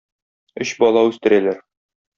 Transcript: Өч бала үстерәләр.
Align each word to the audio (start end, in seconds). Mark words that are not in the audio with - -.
Өч 0.65 0.73
бала 0.81 1.07
үстерәләр. 1.11 1.65